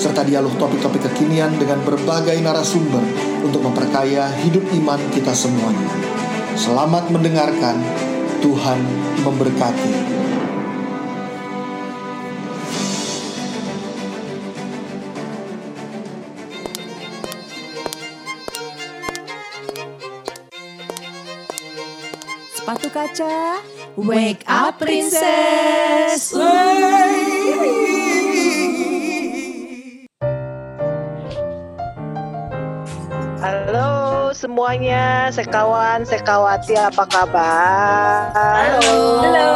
[0.00, 3.04] serta dialog topik-topik kekinian dengan berbagai narasumber
[3.44, 5.92] untuk memperkaya hidup iman kita semuanya.
[6.56, 7.76] Selamat mendengarkan,
[8.40, 8.80] Tuhan
[9.20, 9.92] memberkati.
[22.56, 23.60] Sepatu kaca,
[24.00, 26.32] wake up princess.
[26.32, 27.89] Halo
[34.40, 38.32] semuanya, sekawan, sekawati, apa kabar?
[38.32, 39.20] Halo.
[39.20, 39.48] Halo.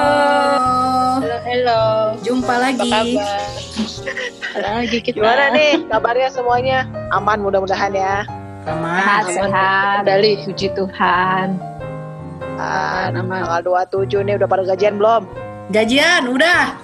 [1.24, 1.82] Halo, halo.
[2.20, 2.92] Jumpa lagi.
[2.92, 3.40] Apa kabar?
[4.60, 5.16] Lagi kita.
[5.16, 6.78] Gimana nih kabarnya semuanya?
[7.16, 8.28] Aman mudah-mudahan ya.
[8.68, 9.24] Aman.
[9.24, 10.04] Sehat.
[10.04, 11.56] Dari puji Tuhan.
[12.60, 13.40] Ah, Aman.
[13.40, 15.24] tanggal 27 nih udah pada gajian belum?
[15.72, 16.76] Gajian, udah.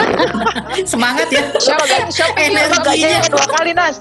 [0.88, 1.52] Semangat ya.
[1.60, 2.08] Siapa gaji?
[2.16, 4.00] Siapa gajian dua kali Nas?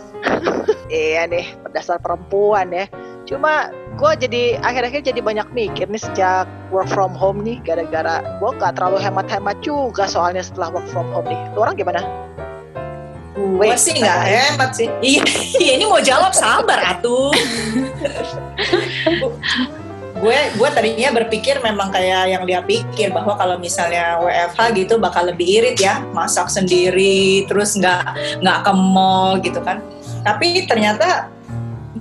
[0.87, 2.87] iya nih, dasar perempuan ya.
[3.25, 8.49] Cuma gue jadi akhir-akhir jadi banyak mikir nih sejak work from home nih gara-gara gue
[8.61, 11.39] gak terlalu hemat-hemat juga soalnya setelah work from home nih.
[11.57, 12.05] Lu orang gimana?
[13.35, 14.87] Gue sih nggak hemat sih.
[15.03, 15.23] Iya,
[15.59, 17.35] iya, ini mau jawab sabar atuh.
[20.15, 25.27] gue gue tadinya berpikir memang kayak yang dia pikir bahwa kalau misalnya WFH gitu bakal
[25.27, 29.83] lebih irit ya masak sendiri terus nggak nggak ke mall gitu kan
[30.23, 31.34] tapi ternyata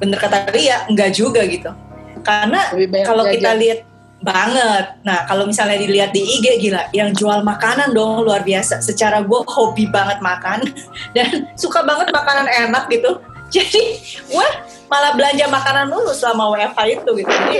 [0.05, 1.72] bener kata dia nggak juga gitu
[2.20, 2.60] karena
[3.08, 3.88] kalau kita lihat
[4.24, 9.20] banget nah kalau misalnya dilihat di IG gila yang jual makanan dong luar biasa secara
[9.25, 10.64] gue hobi banget makan
[11.16, 13.20] dan suka banget makanan enak gitu
[13.54, 13.82] jadi
[14.28, 14.48] gue
[14.88, 17.59] malah belanja makanan dulu selama WFH itu gitu jadi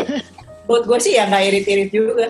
[0.65, 2.28] buat gue sih ya nggak irit-irit juga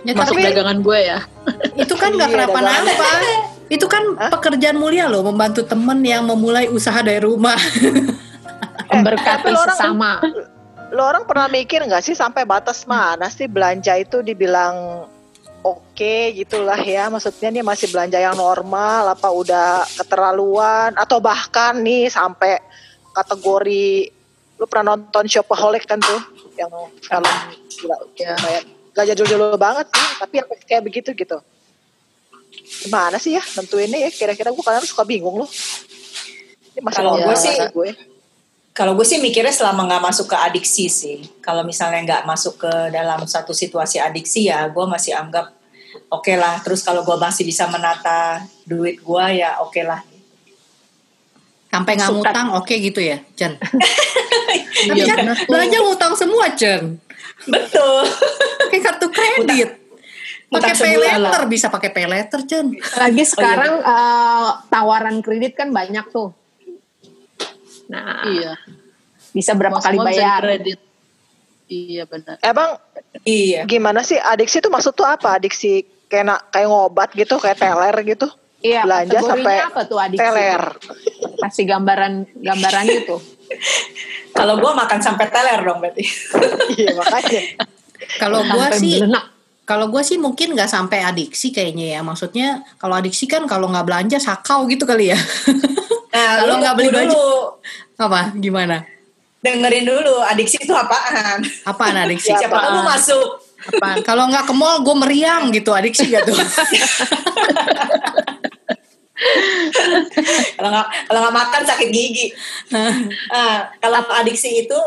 [0.00, 1.18] Ya, Masuk tapi dagangan gue ya.
[1.82, 3.06] itu kan nggak Iya, kenapa-napa.
[3.70, 4.30] Itu kan Hah?
[4.32, 7.58] pekerjaan mulia loh, membantu temen yang memulai usaha dari rumah.
[8.90, 10.12] Memberkati tapi lo orang- sesama.
[10.90, 15.06] Lo orang pernah mikir nggak sih sampai batas mana sih belanja itu dibilang
[15.62, 17.06] oke gitulah ya?
[17.06, 20.90] Maksudnya nih masih belanja yang normal apa udah keterlaluan?
[20.94, 22.58] Atau bahkan nih sampai
[23.12, 24.10] kategori
[24.56, 26.20] lu pernah nonton Shopaholic kan tuh?
[26.54, 26.70] Yang
[27.00, 27.24] film
[27.70, 28.34] gila Ya.
[28.36, 31.38] kayak gak jadul-jadul banget sih tapi yang kayak begitu gitu.
[32.82, 34.10] Gimana sih ya nentuinnya ya?
[34.10, 35.50] Kira-kira gue kadang suka bingung loh.
[36.70, 37.90] Ini masih Kalau gue sih- gue
[38.70, 41.18] Kalau gue sih mikirnya selama nggak masuk ke adiksi sih.
[41.42, 45.50] Kalau misalnya nggak masuk ke dalam satu situasi adiksi ya, gue masih anggap
[46.08, 46.62] oke lah.
[46.62, 50.00] Terus kalau gue masih bisa menata duit gue ya oke lah.
[51.70, 53.54] Sampai nggak ngutang, oke gitu ya, Jen.
[54.90, 55.36] Tapi Iya, kan benar.
[55.46, 56.98] belanja ngutang semua, Jen.
[57.46, 58.10] Betul.
[58.66, 59.70] Pakai kartu kredit.
[60.50, 62.74] Pakai Ngutang pay letter, bisa pakai pay letter, Jen.
[62.74, 66.34] Lagi sekarang eh, tawaran kredit kan banyak tuh.
[67.90, 68.54] Nah, Iya.
[69.30, 70.42] bisa berapa kali Semua bisa bayar?
[70.46, 70.80] dikredit.
[71.66, 72.36] Iya benar.
[72.42, 72.70] emang
[73.22, 73.62] Iya.
[73.62, 78.26] gimana sih adiksi itu maksud tuh apa adiksi kayak kayak ngobat gitu kayak teler gitu
[78.60, 80.18] Iya, belanja sampai apa tuh adiksi?
[80.18, 80.62] teler
[81.40, 83.16] Kasih gambaran gambaran gitu.
[84.38, 86.02] Kalau gue makan sampai teler dong berarti.
[86.76, 87.40] iya makanya
[88.18, 89.24] Kalau gua Sampai sih belenak.
[89.62, 92.00] Kalau gue sih mungkin nggak sampai adiksi kayaknya ya.
[92.02, 95.18] Maksudnya kalau adiksi kan kalau nggak belanja sakau gitu kali ya.
[96.10, 97.06] Nah, Kalau lu nggak beli baju.
[97.06, 97.30] dulu.
[98.00, 98.20] Apa?
[98.34, 98.76] Gimana?
[99.40, 101.40] Dengerin dulu adiksi itu apaan.
[101.64, 102.34] Apaan adiksi?
[102.34, 103.28] Siapa tahu lu masuk.
[103.72, 103.96] Apaan?
[104.04, 105.70] Kalau nggak ke mall gue meriang gitu.
[105.72, 106.36] Adiksi gak tuh?
[110.56, 112.32] kalau nggak kalau nggak makan sakit gigi.
[112.72, 114.78] Nah, kalau adiksi itu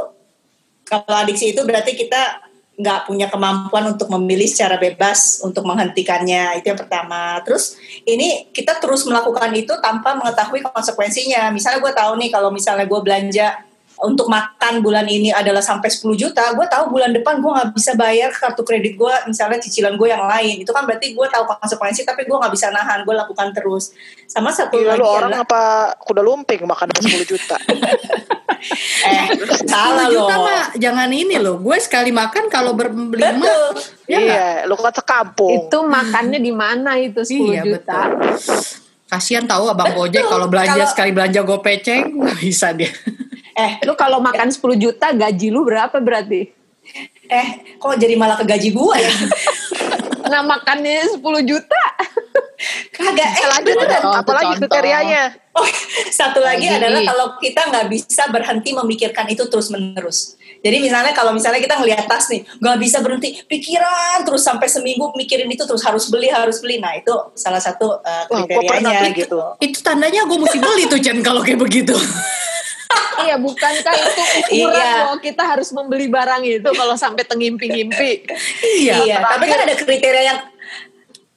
[0.83, 2.41] kalau adiksi itu berarti kita
[2.83, 7.39] nggak punya kemampuan untuk memilih secara bebas untuk menghentikannya itu yang pertama.
[7.47, 11.47] Terus ini kita terus melakukan itu tanpa mengetahui konsekuensinya.
[11.55, 16.01] Misalnya gue tahu nih kalau misalnya gue belanja untuk makan bulan ini adalah sampai 10
[16.13, 20.07] juta, gue tahu bulan depan gue nggak bisa bayar kartu kredit gue, misalnya cicilan gue
[20.07, 20.59] yang lain.
[20.59, 23.93] Itu kan berarti gue tahu konsekuensi, tapi gue nggak bisa nahan, gue lakukan terus.
[24.25, 25.61] Sama satu Gila lagi lu orang adalah- apa
[26.01, 27.55] kuda lumping makan 10 juta
[29.03, 29.27] eh
[29.61, 30.23] salah 10 loh.
[30.23, 31.59] juta mah jangan ini loh.
[31.59, 33.45] Gue sekali makan kalau berlima.
[34.03, 37.99] Ya iya lu kan sekampung Itu makannya di mana itu 10 Iya, juta?
[38.11, 38.59] betul.
[39.05, 42.89] Kasihan tahu abang Gojek kalau belanja Kalau- sekali belanja gopeceng nggak bisa dia.
[43.53, 46.49] Eh, Lu kalau makan 10 juta gaji lu berapa berarti?
[47.23, 47.47] eh,
[47.79, 49.13] kok jadi malah ke gaji gua ya?
[50.23, 51.83] Nah makannya 10 juta.
[52.95, 53.27] Kagak.
[53.27, 54.01] Eh, Selanjutnya, beneran.
[54.01, 54.61] Contoh, apalagi contoh.
[54.71, 55.23] kriterianya?
[55.51, 55.67] Oh,
[56.09, 56.79] satu lagi Lagi.
[56.79, 60.39] adalah kalau kita nggak bisa berhenti memikirkan itu terus menerus.
[60.63, 65.11] Jadi misalnya kalau misalnya kita ngelihat tas nih, nggak bisa berhenti pikiran terus sampai seminggu
[65.13, 66.79] mikirin itu terus harus beli harus beli.
[66.79, 69.37] Nah itu salah satu uh, Wah, kriterianya kayak gitu.
[69.59, 71.93] Itu tandanya gue mesti beli tuh Jen kalau kayak begitu.
[73.25, 74.21] iya bukankah itu
[74.53, 74.91] ukuran Iya.
[75.05, 78.11] bahwa kita harus membeli barang itu kalau sampai tengimpi-ngimpi.
[78.83, 80.39] Iya, tapi kan ada kriteria yang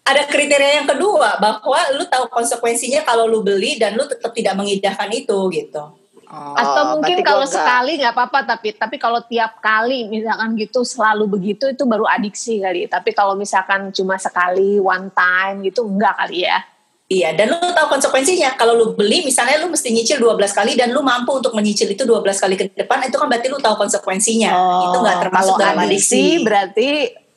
[0.06, 4.55] ada kriteria yang kedua bahwa lu tahu konsekuensinya kalau lu beli dan lu tetap tidak
[4.55, 5.82] mengindahkan itu gitu.
[6.26, 10.59] Atau Oh, mungkin berarti gua kalau sekali nggak apa-apa tapi tapi kalau tiap kali misalkan
[10.59, 12.91] gitu selalu begitu itu baru adiksi kali.
[12.91, 16.59] Tapi kalau misalkan cuma sekali one time gitu enggak kali ya.
[17.06, 18.58] Iya, dan lu tahu konsekuensinya.
[18.58, 22.03] Kalau lu beli, misalnya lu mesti nyicil 12 kali dan lu mampu untuk menyicil itu
[22.03, 24.50] 12 kali ke depan, itu kan berarti lu tahu konsekuensinya.
[24.82, 26.43] itu nggak termasuk Oh, dalam adiksi.
[26.43, 26.88] berarti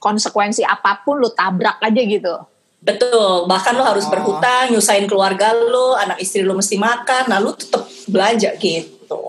[0.02, 2.34] konsekuensi apa pun lu tabrak aja gitu.
[2.80, 4.10] Betul, bahkan lu harus Oh.
[4.10, 9.22] berhutang, nyusahin keluarga lu, anak istri lu mesti makan, nah lu tetap belanja gitu.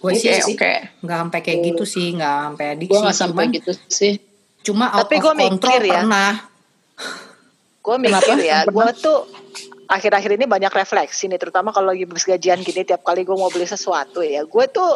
[0.00, 0.56] Gue Gitu sih sih.
[0.98, 2.90] nggak sampai kayak gitu sih, nggak sampai adiksi.
[2.90, 4.12] Gue nggak sampai gitu sih.
[4.64, 5.92] Cuma out Tapi of gua control mikir ya.
[6.00, 6.30] pernah.
[7.78, 9.18] Gue mikir ya, gue tuh
[9.88, 13.52] akhir-akhir ini banyak refleksi nih, terutama kalau lagi habis gajian gini, tiap kali gue mau
[13.52, 14.92] beli sesuatu ya, gue tuh,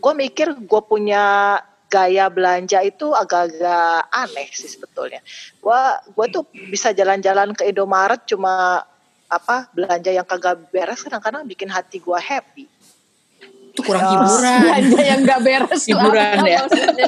[0.00, 1.56] gue mikir gue punya
[1.90, 5.18] gaya belanja itu agak-agak aneh sih sebetulnya.
[5.58, 5.80] Gue
[6.14, 8.86] gue tuh bisa jalan-jalan ke Indomaret cuma
[9.26, 12.70] apa belanja yang kagak beres kadang-kadang bikin hati gue happy.
[13.70, 14.10] Itu kurang Ya.
[14.12, 14.60] hiburan.
[14.60, 16.58] Belanja yang nggak beres tuh Hiburan apa ya.
[16.66, 17.06] maksudnya?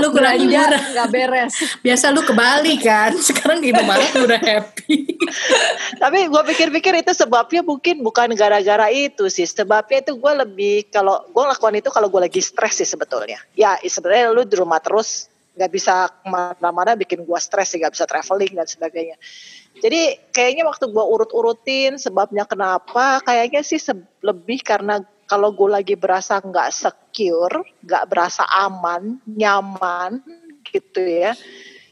[0.00, 0.82] Lu kurang Belanja hiburan.
[0.96, 1.52] nggak beres.
[1.84, 4.96] Biasa lu ke Bali kan, sekarang di lu udah happy.
[6.00, 9.44] Tapi gue pikir-pikir itu sebabnya mungkin bukan gara-gara itu sih.
[9.44, 13.36] Sebabnya itu gue lebih kalau gue lakukan itu kalau gue lagi stres sih sebetulnya.
[13.52, 17.92] Ya sebenarnya lu di rumah terus nggak bisa ke mana-mana bikin gue stres sih, nggak
[17.92, 19.20] bisa traveling dan sebagainya.
[19.80, 23.78] Jadi kayaknya waktu gue urut-urutin sebabnya kenapa, kayaknya sih
[24.24, 24.98] lebih karena
[25.30, 30.18] kalau gue lagi berasa nggak secure, nggak berasa aman, nyaman
[30.66, 31.38] gitu ya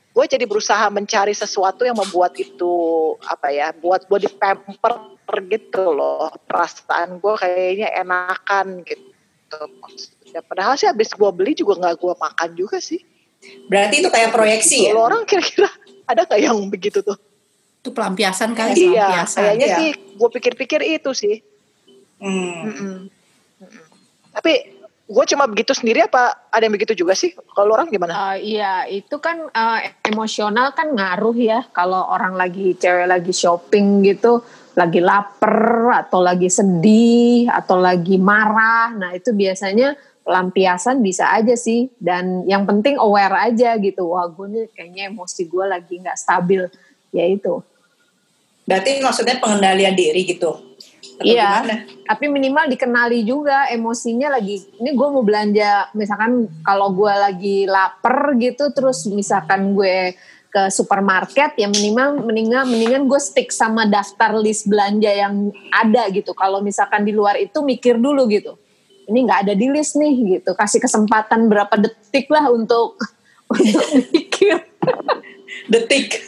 [0.08, 2.74] gue jadi berusaha mencari sesuatu yang membuat itu
[3.22, 5.14] apa ya buat gue di pamper
[5.46, 9.58] gitu loh perasaan gue kayaknya enakan gitu
[10.28, 12.98] ya padahal sih habis gue beli juga nggak gue makan juga sih
[13.70, 14.90] Berarti itu kayak proyeksi ya?
[14.90, 15.70] kalau orang kira-kira
[16.02, 17.14] ada nggak yang begitu tuh
[17.78, 19.38] Itu pelampiasan kali, iya pelampiasan.
[19.38, 19.76] kayaknya Iya.
[19.78, 19.88] sih
[20.18, 21.36] gue pikir-pikir itu sih
[22.18, 22.66] Hmm.
[22.66, 22.66] Mm-mm.
[22.66, 22.96] Mm-mm.
[24.38, 28.60] Tapi gue cuma begitu sendiri apa ada yang begitu juga sih kalau orang gimana Eh,
[28.60, 31.64] iya, itu kan eh, emosional kan ngaruh ya.
[31.72, 34.44] Kalau orang lagi cewek lagi shopping gitu,
[34.76, 41.88] lagi lapar atau lagi sedih atau lagi marah, nah itu biasanya pelampiasan bisa aja sih.
[41.96, 44.12] Dan yang penting aware aja gitu.
[44.12, 46.68] Wah, gue nih kayaknya emosi gue lagi nggak stabil.
[47.16, 47.64] Ya itu.
[48.68, 50.67] Berarti maksudnya pengendalian diri gitu?
[51.18, 51.74] Iya, gimana?
[52.06, 54.62] tapi minimal dikenali juga emosinya lagi.
[54.78, 60.14] Ini gue mau belanja, misalkan kalau gue lagi lapar gitu, terus misalkan gue
[60.48, 66.30] ke supermarket, ya minimal mendingan mendingan gue stick sama daftar list belanja yang ada gitu.
[66.38, 68.54] Kalau misalkan di luar itu mikir dulu gitu.
[69.10, 70.54] Ini nggak ada di list nih gitu.
[70.54, 72.94] Kasih kesempatan berapa detik lah untuk
[73.52, 74.62] untuk mikir.
[75.66, 76.22] Detik.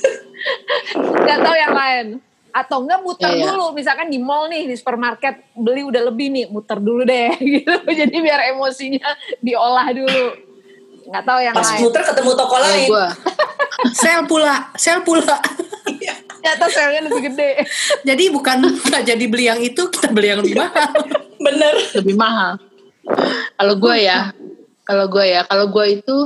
[0.96, 2.06] nggak tahu yang lain
[2.50, 3.44] atau enggak muter Iya, iya.
[3.50, 7.74] dulu misalkan di mall nih di supermarket beli udah lebih nih muter dulu deh gitu
[7.86, 9.06] jadi biar emosinya
[9.38, 10.22] diolah dulu
[11.10, 12.86] nggak tahu yang Pas lain muter ketemu toko Kalau lain.
[12.86, 13.06] gue
[13.96, 15.40] Sel pula, sel pula.
[16.40, 17.64] ternyata selnya lebih gede
[18.04, 20.90] jadi bukan nggak jadi beli yang itu, kita beli yang lebih mahal.
[21.44, 21.74] Bener.
[21.96, 22.52] lebih mahal.
[23.56, 24.32] Kalau gue ya,
[24.84, 26.16] kalau gue ya, kalau gue itu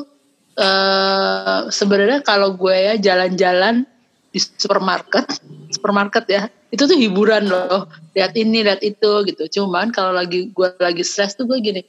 [0.54, 3.86] eh sebenarnya kalau gue ya jalan-jalan
[4.30, 5.26] di supermarket,
[5.74, 7.90] supermarket ya, itu tuh hiburan loh.
[8.14, 9.44] Lihat ini, lihat itu gitu.
[9.60, 11.82] Cuman kalau lagi gue lagi stres tuh gue gini,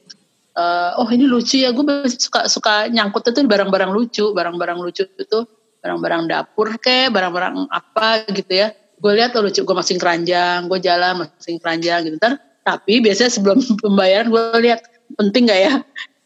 [0.58, 5.38] eh, oh ini lucu ya, gue suka suka nyangkut itu barang-barang lucu, barang-barang lucu itu
[5.86, 8.74] barang-barang dapur kayak barang-barang apa gitu ya.
[8.98, 12.16] Gue lihat oh lucu, gue masing keranjang, gue jalan masing keranjang gitu.
[12.18, 14.82] Ntar, tapi biasanya sebelum pembayaran gue lihat
[15.14, 15.74] penting gak ya?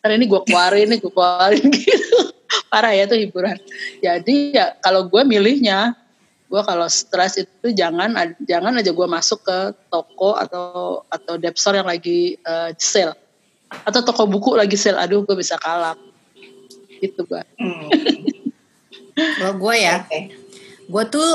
[0.01, 2.19] Ntar ini gue keluarin, ini gue keluarin gitu.
[2.73, 3.59] Parah ya tuh hiburan.
[4.01, 5.93] Jadi ya kalau gue milihnya,
[6.51, 8.11] gue kalau stres itu jangan
[8.43, 13.15] jangan aja gue masuk ke toko atau atau depstore yang lagi eh, sale
[13.87, 14.99] atau toko buku lagi sale.
[14.99, 15.97] Aduh gue bisa kalap.
[16.99, 17.43] Gitu gue.
[17.57, 17.89] Hmm.
[19.15, 20.21] Kalau gue ya, Oke.
[20.91, 21.31] gue tuh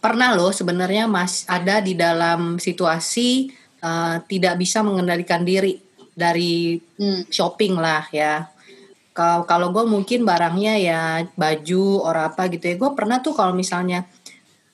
[0.00, 3.48] pernah loh sebenarnya mas ada di dalam situasi
[3.80, 5.80] eh, tidak bisa mengendalikan diri
[6.12, 7.24] dari Hmm.
[7.32, 8.44] shopping lah ya.
[9.10, 11.02] Kalau kalau gue mungkin barangnya ya
[11.34, 12.74] baju or apa gitu ya.
[12.76, 14.06] Gue pernah tuh kalau misalnya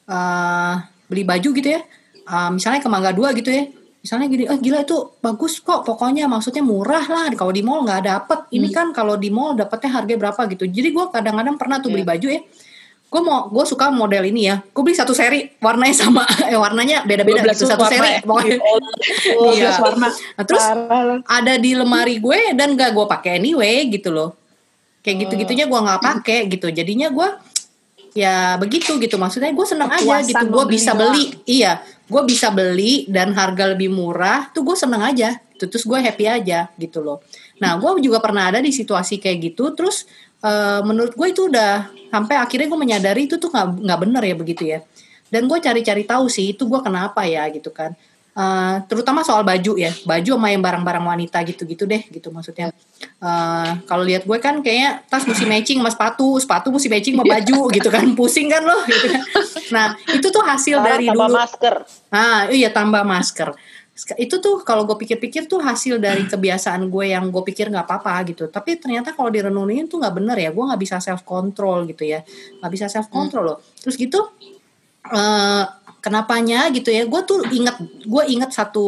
[0.07, 0.75] eh
[1.07, 1.81] beli baju gitu ya,
[2.27, 3.67] eh, misalnya ke Mangga Dua gitu ya.
[4.07, 7.27] Misalnya gini, oh gila itu bagus kok, pokoknya maksudnya murah lah.
[7.35, 10.63] Kalau di mall nggak dapet, ini kan kalau di mall dapetnya harga berapa gitu.
[10.71, 12.39] Jadi gue kadang-kadang pernah tuh beli baju ya.
[13.11, 14.63] Gue mau, gue suka model ini ya.
[14.71, 17.67] Gue beli satu seri, warnanya sama, eh warnanya beda-beda 12 gitu.
[17.67, 18.19] Satu warna seri, ya?
[18.23, 18.57] pokoknya.
[19.43, 19.71] Oh, Iya.
[19.83, 20.09] warna.
[20.15, 24.39] Nah, terus Parah ada di lemari gue dan gak gue pakai anyway gitu loh
[25.07, 27.29] kayak gitu gitunya gue nggak pakai gitu jadinya gue
[28.17, 29.21] ya begitu gitu.
[29.21, 30.47] Maksudnya gue seneng aja Kepuasan gitu.
[30.49, 31.25] Gue bisa beli.
[31.45, 31.85] Iya.
[32.09, 35.69] Gue bisa beli dan harga lebih murah tuh gue seneng aja gitu.
[35.69, 37.21] terus gue happy aja gitu loh.
[37.61, 39.77] Nah gue juga pernah ada di situasi kayak gitu.
[39.77, 40.09] Terus
[40.41, 44.35] eh, menurut gue itu udah sampai akhirnya gue menyadari itu tuh nggak nggak bener ya
[44.35, 44.81] begitu ya.
[45.29, 47.93] Dan gue cari-cari tahu sih itu gue kenapa ya gitu kan
[48.37, 52.69] Eh, terutama soal baju ya baju sama yang barang-barang wanita gitu-gitu deh gitu maksudnya
[53.17, 57.25] Eh, kalau lihat gue kan kayaknya tas mesti matching sama sepatu sepatu mesti matching sama
[57.29, 59.23] baju gitu kan pusing kan loh gitu kan.
[59.73, 61.75] nah itu tuh hasil Sekarang dari tambah dulu masker.
[62.13, 63.49] Ah iya tambah masker.
[64.21, 68.33] Itu tuh kalau gue pikir-pikir tuh hasil dari kebiasaan gue yang gue pikir nggak apa-apa
[68.33, 68.49] gitu.
[68.53, 70.53] Tapi ternyata kalau direnungin tuh nggak bener ya.
[70.53, 72.21] Gue nggak bisa self control gitu ya.
[72.61, 73.59] Nggak bisa self control loh.
[73.81, 74.21] Terus gitu
[75.09, 75.65] eh
[76.07, 77.03] kenapanya gitu ya.
[77.03, 77.75] Gue tuh inget
[78.07, 78.87] gue inget satu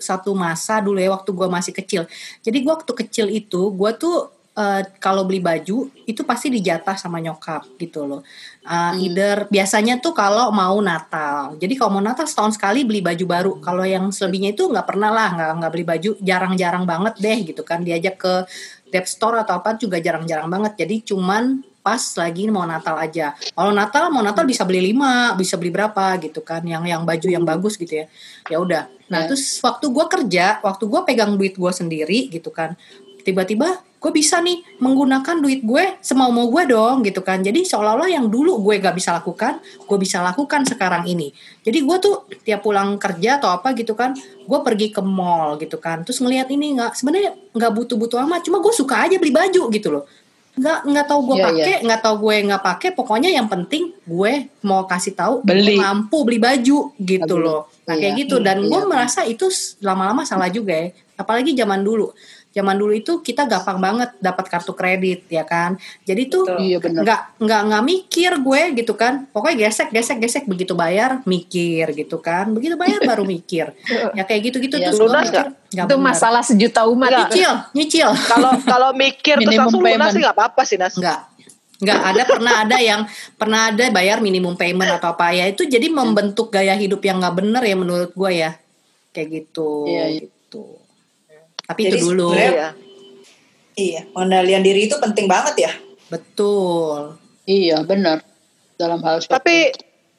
[0.00, 2.08] satu masa dulu ya waktu gue masih kecil.
[2.40, 7.20] Jadi gue waktu kecil itu gue tuh eh, kalau beli baju itu pasti dijatah sama
[7.20, 8.24] nyokap gitu loh.
[8.64, 11.52] Uh, either biasanya tuh kalau mau Natal.
[11.60, 13.52] Jadi kalau mau Natal setahun sekali beli baju baru.
[13.60, 16.10] Kalau yang selebihnya itu nggak pernah lah nggak nggak beli baju.
[16.24, 17.84] Jarang-jarang banget deh gitu kan.
[17.84, 18.34] Diajak ke
[18.88, 20.80] dep store atau apa juga jarang-jarang banget.
[20.80, 23.36] Jadi cuman pas lagi mau Natal aja.
[23.52, 27.28] Kalau Natal mau Natal bisa beli lima, bisa beli berapa gitu kan, yang yang baju
[27.28, 28.06] yang bagus gitu ya.
[28.48, 28.88] Ya udah.
[29.12, 29.28] Nah Ya.
[29.28, 32.72] terus waktu gue kerja, waktu gue pegang duit gue sendiri gitu kan,
[33.20, 37.44] tiba-tiba gue bisa nih menggunakan duit gue semau mau gue dong gitu kan.
[37.44, 41.36] Jadi seolah-olah yang dulu gue gak bisa lakukan, gue bisa lakukan sekarang ini.
[41.68, 45.76] Jadi gue tuh tiap pulang kerja atau apa gitu kan, gue pergi ke mall gitu
[45.76, 49.68] kan, terus ngelihat ini nggak sebenarnya nggak butuh-butuh amat, cuma gue suka aja beli baju
[49.68, 50.04] gitu loh
[50.54, 54.32] nggak nggak tahu gue Iya, pakai nggak tahu gue nggak pakai pokoknya yang penting gue
[54.62, 55.74] mau kasih tahu Beli.
[55.74, 57.46] mampu beli baju gitu Beli.
[57.46, 58.20] loh nah kayak Iya.
[58.22, 58.86] gitu dan Iya, gue iya.
[58.86, 59.50] merasa itu
[59.82, 62.14] lama-lama salah juga ya apalagi zaman dulu
[62.54, 66.46] zaman dulu itu kita gampang banget dapat kartu kredit ya kan jadi tuh.
[66.54, 67.02] Iya benar.
[67.02, 72.16] nggak nggak nggak mikir gue gitu kan pokoknya gesek gesek gesek begitu bayar mikir gitu
[72.18, 73.74] kan begitu bayar baru mikir
[74.14, 76.06] ya kayak gitu gitu terus gue lunas mikir nggak Itu benar.
[76.08, 77.18] masalah sejuta umat itu.
[77.18, 80.12] nyicil nyicil Kalau kalau mikir terus langsung lunas payment.
[80.12, 80.94] sih nggak apa-apa sih Nas.
[80.94, 81.20] Enggak.
[81.76, 83.00] Enggak ada pernah ada yang
[83.34, 87.34] pernah ada bayar minimum payment atau apa ya itu jadi membentuk gaya hidup yang nggak
[87.34, 88.54] bener ya menurut gue ya
[89.10, 90.20] kayak gitu Iya, iya.
[90.22, 90.78] gitu
[91.64, 92.68] tapi Jadi itu dulu sebenarnya- Iya.
[93.74, 95.72] Iya, pengendalian diri itu penting banget ya.
[96.06, 98.24] betul Iya benar.
[98.80, 99.34] Dalam hal shopping.
[99.36, 99.56] Tapi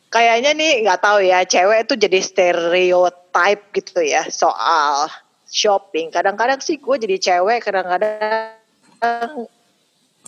[0.09, 5.09] kayaknya nih nggak tahu ya, cewek itu jadi stereotype gitu ya soal
[5.49, 6.13] shopping.
[6.13, 8.61] Kadang-kadang sih gue jadi cewek, kadang-kadang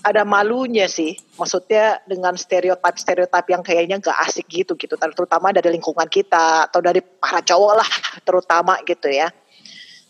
[0.02, 1.18] ada malunya sih.
[1.38, 4.98] Maksudnya dengan stereotip-stereotip yang kayaknya gak asik gitu gitu.
[4.98, 7.90] Terutama dari lingkungan kita atau dari para cowok lah
[8.26, 9.30] terutama gitu ya.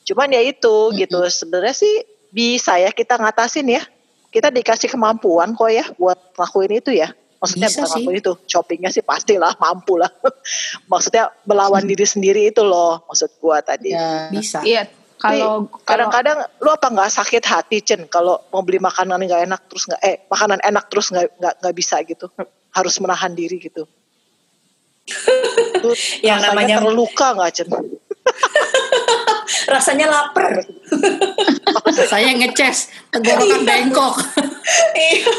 [0.07, 1.19] Cuman ya itu gitu.
[1.27, 1.93] Sebenarnya sih
[2.31, 3.83] bisa ya kita ngatasin ya.
[4.31, 7.11] Kita dikasih kemampuan kok ya buat ngelakuin itu ya.
[7.37, 10.09] Maksudnya Bisa bukan itu, shoppingnya sih pastilah mampu lah.
[10.89, 13.93] Maksudnya melawan diri sendiri itu loh maksud gua tadi.
[13.93, 14.25] Ya.
[14.33, 14.89] bisa Iya,
[15.21, 19.85] kalau Kadang-kadang lu apa nggak sakit hati Cen kalau mau beli makanan nggak enak terus
[19.85, 22.25] nggak eh makanan enak terus nggak nggak nggak bisa gitu
[22.73, 23.85] harus menahan diri gitu.
[25.77, 25.89] Itu
[26.25, 27.69] Yang namanya- terluka nggak Cen?
[29.67, 30.61] Rasanya lapar.
[32.11, 34.15] saya ngeces tenggorokan bengkok
[35.07, 35.31] Iya.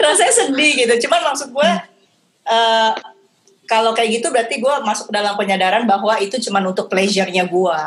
[0.00, 1.08] Rasanya sedih gitu.
[1.08, 1.70] Cuman maksud gue
[2.46, 2.92] eh,
[3.66, 7.78] kalau kayak gitu berarti gue masuk dalam penyadaran bahwa itu cuman untuk pleasure-nya gue.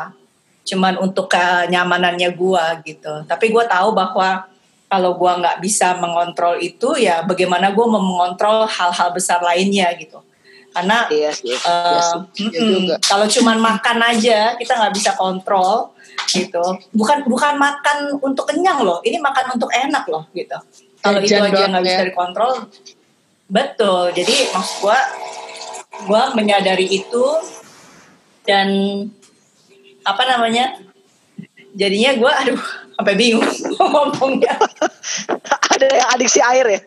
[0.68, 3.12] Cuman untuk kenyamanannya gue gitu.
[3.26, 4.46] Tapi gue tahu bahwa
[4.90, 10.18] kalau gue nggak bisa mengontrol itu ya bagaimana gue mengontrol hal-hal besar lainnya gitu.
[10.70, 11.50] Karena Iya sih.
[11.50, 12.70] Eh, sih, iya mm-mm.
[12.70, 12.94] juga.
[13.02, 15.94] Kalau cuman makan aja kita nggak bisa kontrol
[16.30, 16.62] gitu.
[16.94, 19.02] Bukan bukan makan untuk kenyang loh.
[19.02, 20.56] Ini makan untuk enak loh gitu.
[21.00, 22.08] Kalau itu aja nggak bisa ya.
[22.12, 22.52] dikontrol,
[23.48, 24.12] betul.
[24.12, 24.98] Jadi maksud gua,
[26.04, 27.24] gua menyadari itu
[28.44, 28.68] dan
[30.04, 30.76] apa namanya?
[31.72, 32.60] Jadinya gua aduh
[33.00, 33.48] sampai bingung
[33.80, 34.54] ngomongnya.
[35.72, 36.80] Ada yang adiksi air ya?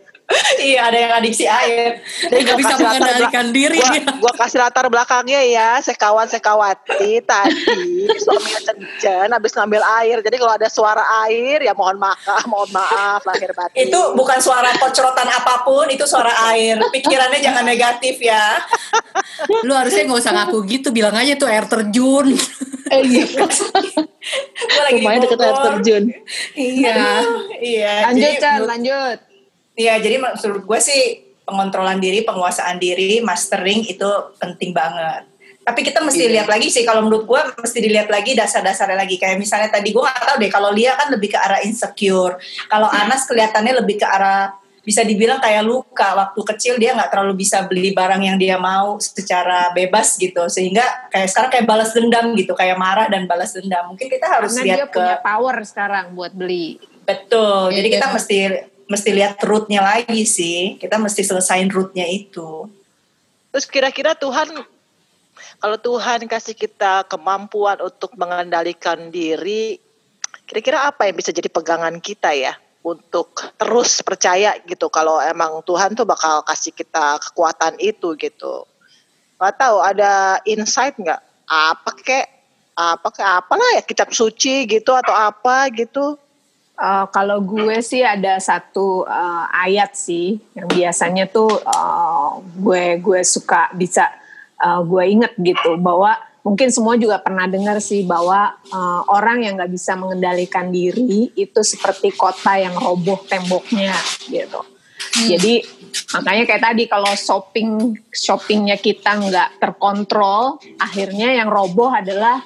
[0.63, 1.99] Iya ada yang adiksi air.
[2.31, 3.77] Dia nggak bisa mengendalikan diri.
[3.77, 10.17] Gua, gua kasih latar belakangnya ya, sekawan sekawati tadi suaminya cencen habis ngambil air.
[10.23, 13.91] Jadi kalau ada suara air ya mohon maaf, mohon maaf lahir batin.
[13.91, 16.79] Itu bukan suara kocrotan apa pun, itu suara air.
[16.89, 18.63] Pikirannya jangan negatif ya.
[19.67, 22.31] Lu harusnya nggak usah ngaku gitu, bilang aja tuh air terjun.
[22.91, 23.01] Eh.
[24.63, 26.03] Gue lagi di Rumahnya deket air terjun.
[26.55, 27.03] Iya,
[27.59, 27.95] iya.
[28.07, 29.32] Lanjut, Jadi Chan, lanjut.
[29.73, 31.01] Iya, jadi menurut gue sih
[31.43, 35.27] pengontrolan diri, penguasaan diri, mastering itu penting banget.
[35.63, 36.31] Tapi kita mesti Iya.
[36.39, 39.15] lihat lagi sih, kalau menurut gue mesti dilihat lagi dasar-dasarnya lagi.
[39.15, 42.35] Kayak misalnya tadi gue gak tahu deh, kalau Lia kan lebih ke arah insecure.
[42.67, 44.51] Kalau Anas kelihatannya lebih ke arah
[44.83, 48.99] bisa dibilang kayak luka waktu kecil dia nggak terlalu bisa beli barang yang dia mau
[48.99, 53.95] secara bebas gitu sehingga kayak sekarang kayak balas dendam gitu kayak marah dan balas dendam
[53.95, 56.83] mungkin kita harus Karena lihat dia ke punya power sekarang buat beli.
[57.07, 57.71] Betul.
[57.71, 58.13] Iya, Jadi kita iya.
[58.15, 58.37] mesti
[58.87, 60.79] mesti lihat rootnya lagi sih.
[60.79, 62.67] Kita mesti selesain rootnya itu.
[63.53, 64.65] Terus kira-kira Tuhan
[65.63, 69.79] kalau Tuhan kasih kita kemampuan untuk mengendalikan diri,
[70.43, 75.95] kira-kira apa yang bisa jadi pegangan kita ya untuk terus percaya gitu kalau emang Tuhan
[75.95, 78.67] tuh bakal kasih kita kekuatan itu gitu.
[79.39, 81.21] Gak tahu ada insight nggak?
[81.47, 82.27] Apa kek?
[82.75, 83.23] Apa kek?
[83.23, 86.19] Apalah ya kitab suci gitu atau apa gitu?
[86.73, 93.21] Eh, kalau gue sih ada satu eh, ayat sih yang biasanya tuh eh, gue gue
[93.21, 94.09] suka bisa
[94.57, 99.53] eh, gue inget gitu bahwa mungkin semua juga pernah dengar sih bahwa eh, orang yang
[99.53, 103.93] nggak bisa mengendalikan diri itu seperti kota yang roboh temboknya
[104.25, 104.65] gitu.
[105.13, 105.61] Jadi
[106.09, 112.41] makanya kayak tadi kalau shopping shoppingnya kita nggak terkontrol, akhirnya yang roboh adalah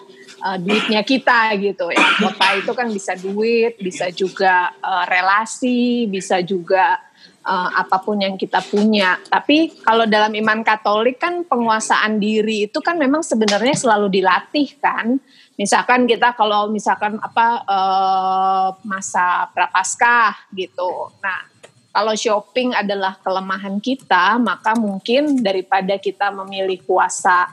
[0.48, 2.08] uh, duitnya kita gitu ya.
[2.16, 7.04] Kota itu kan bisa duit, bisa juga uh, relasi, bisa juga
[7.44, 9.20] uh, apa pun yang kita punya.
[9.27, 15.20] Tapi kalau dalam iman Katolik kan penguasaan diri itu kan memang sebenarnya selalu dilatih kan.
[15.58, 21.10] Misalkan kita kalau misalkan apa uh, masa prapaskah gitu.
[21.18, 21.50] Nah,
[21.90, 27.50] kalau shopping adalah kelemahan kita, maka mungkin daripada kita memilih puasa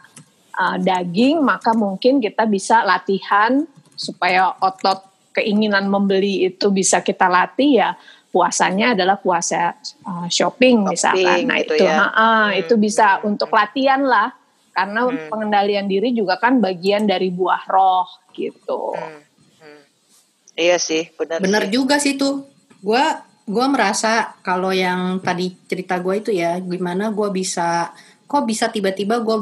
[0.57, 5.03] uh, daging, maka mungkin kita bisa latihan supaya otot
[5.35, 7.91] keinginan membeli itu bisa kita latih ya
[8.35, 11.47] puasanya adalah puasa uh, shopping misalkan.
[11.47, 11.95] Nah gitu itu, ya.
[12.03, 14.35] ha-ha, Hmm, itu bisa hmm, untuk latihan lah,
[14.75, 15.31] karena Hmm.
[15.31, 18.91] pengendalian diri juga kan bagian dari buah roh gitu.
[18.99, 19.23] Hmm,
[19.63, 19.83] hmm.
[20.59, 21.39] Iya sih, benar.
[21.39, 21.71] Bener sih.
[21.71, 22.51] juga sih tuh.
[22.83, 23.03] Gue
[23.47, 29.21] gua merasa kalau yang tadi cerita gue itu ya, gimana gue bisa, kok bisa tiba-tiba
[29.21, 29.37] gue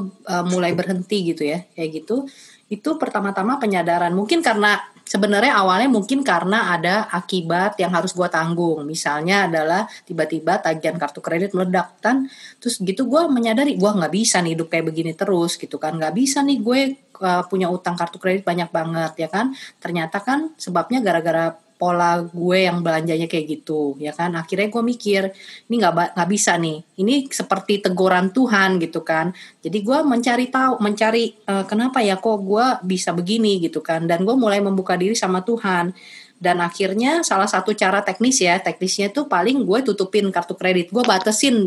[0.50, 2.26] mulai berhenti gitu ya, kayak gitu.
[2.72, 4.16] Itu pertama-tama penyadaran.
[4.16, 8.80] Mungkin karena sebenarnya awalnya mungkin karena ada akibat yang harus gue tanggung.
[8.88, 12.32] Misalnya adalah tiba-tiba tagihan kartu kredit meledak kan.
[12.56, 16.00] Terus gitu gue menyadari gue nggak bisa nih hidup kayak begini terus gitu kan.
[16.00, 16.80] Nggak bisa nih gue
[17.20, 19.52] uh, punya utang kartu kredit banyak banget ya kan.
[19.76, 24.38] Ternyata kan sebabnya gara-gara pola gue yang belanjanya kayak gitu ya kan?
[24.38, 25.34] Akhirnya gue mikir
[25.66, 26.78] ini nggak nggak bisa nih.
[27.02, 29.34] Ini seperti teguran Tuhan gitu kan.
[29.58, 34.06] Jadi gue mencari tahu mencari eh, kenapa ya kok gue bisa begini gitu kan.
[34.06, 35.90] Dan gue mulai membuka diri sama Tuhan.
[36.38, 40.94] Dan akhirnya salah satu cara teknis ya teknisnya tuh paling gue tutupin kartu kredit.
[40.94, 41.66] Gue batesin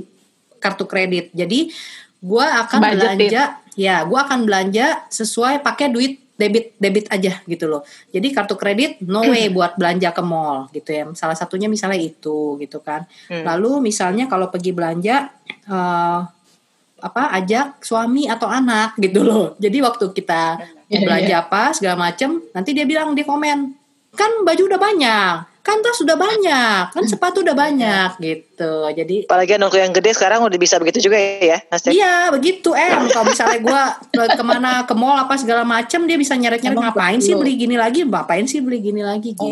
[0.63, 1.35] kartu kredit.
[1.35, 1.75] Jadi
[2.23, 2.99] gue akan Budgetin.
[3.03, 3.43] belanja
[3.75, 7.81] ya gue akan belanja sesuai pakai duit debit debit aja gitu loh.
[8.11, 11.03] Jadi kartu kredit no way buat belanja ke mall gitu ya.
[11.15, 13.07] Salah satunya misalnya itu gitu kan.
[13.31, 13.43] Hmm.
[13.43, 15.31] Lalu misalnya kalau pergi belanja
[15.67, 16.19] eh,
[16.95, 19.55] apa ajak suami atau anak gitu loh.
[19.59, 20.43] Jadi waktu kita
[20.85, 23.73] Iya, belanja apa segala macem nanti dia bilang dia komen
[24.13, 29.57] kan baju udah banyak kan tas udah banyak kan sepatu udah banyak gitu jadi Apalagi
[29.57, 31.81] anak yang gede sekarang udah bisa begitu juga ya, Mas?
[31.83, 33.83] Iya begitu em kalau misalnya gue
[34.29, 37.57] ke mana ke mall apa segala macem dia bisa nyeret nyeret Emang ngapain sih beli
[37.57, 39.43] gini lagi ngapain sih beli gini lagi gitu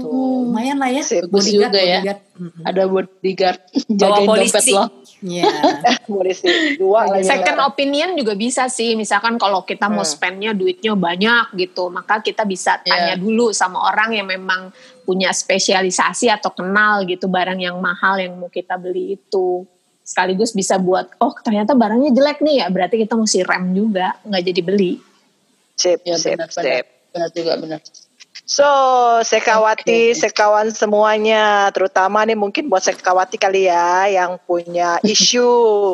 [0.00, 1.98] Oh, lumayan lah ya Sip, bodyguard juga ya.
[1.98, 2.20] bodyguard
[2.62, 3.60] ada bodyguard
[3.98, 4.52] Bawa polisi.
[4.54, 4.84] dompet lo.
[5.18, 5.44] Iya
[6.08, 7.26] Boleh sih, dua lagi.
[7.26, 10.08] Second opinion juga bisa sih, misalkan kalau kita mau Hmm.
[10.08, 13.18] spendnya duitnya banyak gitu, maka kita bisa tanya Iya.
[13.18, 14.70] dulu sama orang yang memang
[15.08, 19.64] punya spesialisasi atau kenal gitu barang yang mahal yang mau kita beli itu.
[20.04, 24.42] Sekaligus bisa buat, oh ternyata barangnya jelek nih ya, berarti kita mesti rem juga, nggak
[24.52, 24.92] jadi beli.
[25.76, 26.84] Sip, Ya sip, benar sip.
[27.12, 27.80] Benar juga benar.
[28.48, 28.64] So,
[29.28, 30.24] sekawati, Oke.
[30.24, 35.44] sekawan semuanya, terutama nih mungkin buat sekawati kali ya yang punya isu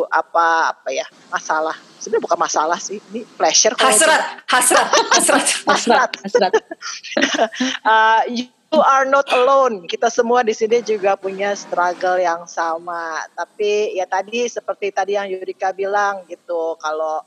[0.07, 1.03] apa apa ya
[1.35, 1.75] masalah.
[1.99, 3.75] Sebenarnya bukan masalah sih, ini pleasure.
[3.75, 4.23] kalau Hasrat,
[4.55, 4.87] hasrat,
[5.19, 5.47] hasrat.
[5.67, 6.53] Hasrat, hasrat.
[7.83, 8.23] Uh,
[8.81, 9.87] are not alone.
[9.87, 13.23] Kita semua di sini juga punya struggle yang sama.
[13.37, 17.23] Tapi ya tadi seperti tadi yang Yurika bilang gitu, kalau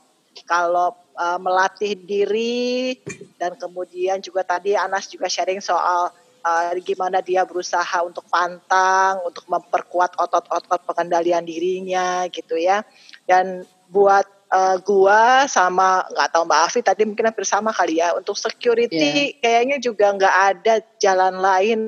[0.46, 2.94] kalau uh, melatih diri
[3.40, 9.44] dan kemudian juga tadi Anas juga sharing soal uh, gimana dia berusaha untuk pantang, untuk
[9.50, 12.84] memperkuat otot-otot pengendalian dirinya gitu ya.
[13.26, 18.16] Dan buat uh, gua sama nggak tahu Mbak Afi tadi mungkin hampir sama kali ya
[18.16, 19.40] untuk security yeah.
[19.40, 21.80] kayaknya juga nggak ada jalan lain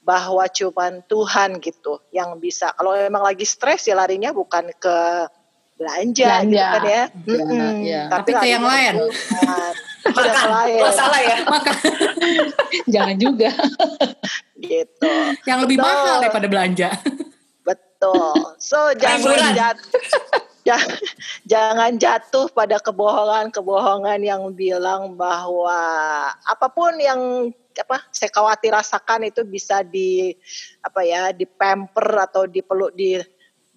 [0.00, 2.72] bahwa cuman Tuhan gitu yang bisa.
[2.74, 4.96] Kalau memang lagi stres ya larinya bukan ke
[5.76, 6.44] belanja, belanja.
[6.44, 8.02] gitu kan ya, ya, hmm, ya.
[8.12, 8.94] tapi, tapi ke yang lain.
[10.16, 10.48] makan.
[10.50, 10.82] lain.
[10.92, 11.36] Salah ya.
[11.46, 11.76] Makan.
[12.96, 13.50] Jangan juga.
[14.56, 15.12] Gitu.
[15.48, 15.88] Yang lebih Betul.
[15.88, 16.88] mahal daripada belanja.
[17.64, 18.34] Betul.
[18.56, 20.48] So jangan jatuh
[21.50, 25.80] jangan jatuh pada kebohongan-kebohongan yang bilang bahwa
[26.34, 30.34] apa pun yang apa saya khawatir rasakan itu bisa di
[30.82, 33.16] apa ya di pamper atau dipeluk di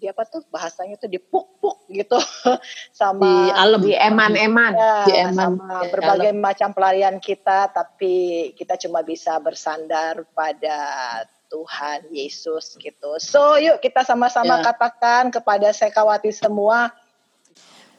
[0.04, 2.20] di apa tuh bahasanya tuh dipuk-puk gitu.
[3.00, 4.74] Sama di alam di eman-eman.
[4.76, 5.56] Ya, di eman.
[5.56, 6.44] sama di berbagai alam.
[6.44, 10.76] macam pelarian kita tapi kita cuma bisa bersandar pada
[11.54, 13.22] Tuhan Yesus gitu.
[13.22, 14.66] So yuk kita sama-sama yeah.
[14.74, 16.90] katakan kepada Sekawati semua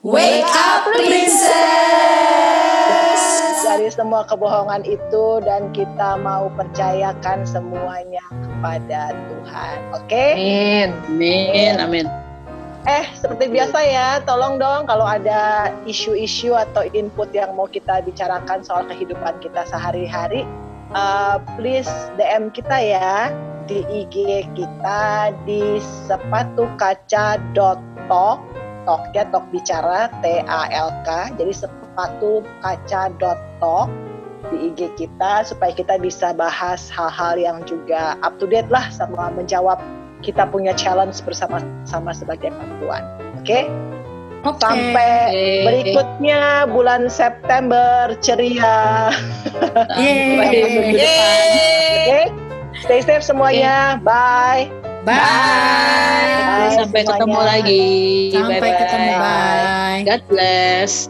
[0.05, 1.49] Wake up princess
[3.65, 10.29] Dari semua kebohongan itu dan kita mau percayakan semuanya kepada Tuhan Oke okay?
[10.37, 12.05] Amin Amin Amin
[12.85, 18.61] Eh, seperti biasa ya, tolong dong kalau ada isu-isu atau input yang mau kita bicarakan
[18.61, 20.45] soal kehidupan kita sehari-hari,
[20.93, 23.31] uh, please DM kita ya
[23.65, 27.81] di IG kita di sepatu kaca talk
[28.85, 31.33] talk ya talk bicara T A L K.
[31.39, 33.09] Jadi sepatu kaca
[33.57, 33.89] talk
[34.53, 39.33] di IG kita supaya kita bisa bahas hal-hal yang juga up to date lah sama
[39.33, 39.81] menjawab
[40.21, 43.01] kita punya challenge bersama-sama sebagai perempuan.
[43.41, 43.65] Oke?
[43.65, 43.94] okay?
[44.45, 44.61] Okay.
[44.61, 45.13] Sampai
[45.65, 49.09] berikutnya bulan September ceria.
[49.97, 50.37] Yeay.
[50.37, 50.61] Oke.
[50.93, 52.25] Okay?
[52.85, 53.97] Stay safe semuanya.
[53.97, 54.05] Okay.
[54.05, 54.63] Bye.
[55.01, 55.17] Bye.
[55.17, 56.77] Bye.
[56.77, 57.17] Sampai semuanya.
[57.17, 57.87] ketemu lagi.
[58.33, 58.77] Sampai bye -bye.
[58.77, 59.11] ketemu.
[59.17, 60.01] Bye.
[60.05, 61.09] God bless.